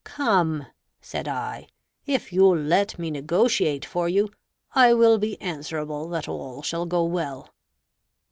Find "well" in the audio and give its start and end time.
7.03-7.53